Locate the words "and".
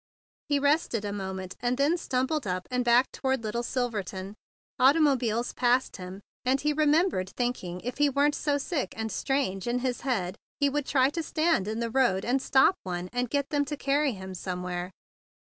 1.59-1.77, 2.71-2.83, 6.43-6.59, 8.97-9.13, 12.25-12.41, 13.13-13.29